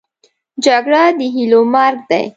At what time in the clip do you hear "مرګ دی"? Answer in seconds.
1.73-2.25